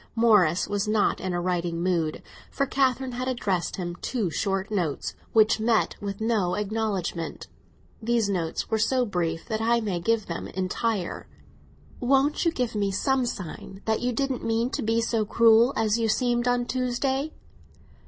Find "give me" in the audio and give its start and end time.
12.51-12.89